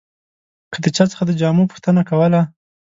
[0.71, 2.41] که د چا څخه د جامو پوښتنه کوله.